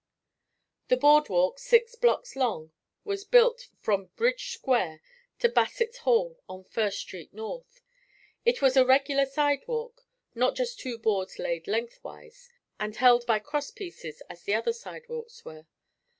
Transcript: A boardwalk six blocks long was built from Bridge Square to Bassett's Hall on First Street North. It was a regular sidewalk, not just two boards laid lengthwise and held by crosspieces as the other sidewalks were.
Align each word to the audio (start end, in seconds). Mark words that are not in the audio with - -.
A 0.89 0.97
boardwalk 0.97 1.59
six 1.59 1.93
blocks 1.93 2.35
long 2.35 2.71
was 3.03 3.23
built 3.23 3.67
from 3.79 4.07
Bridge 4.15 4.49
Square 4.51 4.99
to 5.37 5.47
Bassett's 5.47 5.99
Hall 5.99 6.39
on 6.49 6.63
First 6.63 6.97
Street 6.97 7.31
North. 7.35 7.83
It 8.43 8.63
was 8.63 8.75
a 8.75 8.83
regular 8.83 9.27
sidewalk, 9.27 10.07
not 10.33 10.55
just 10.55 10.79
two 10.79 10.97
boards 10.97 11.37
laid 11.37 11.67
lengthwise 11.67 12.49
and 12.79 12.95
held 12.95 13.27
by 13.27 13.37
crosspieces 13.37 14.23
as 14.27 14.41
the 14.41 14.55
other 14.55 14.73
sidewalks 14.73 15.45
were. 15.45 15.67